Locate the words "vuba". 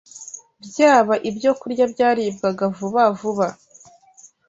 2.77-3.03, 3.19-3.47